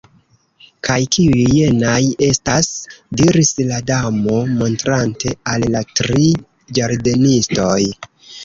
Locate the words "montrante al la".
4.63-5.85